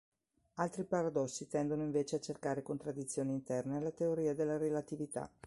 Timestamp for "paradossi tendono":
0.85-1.83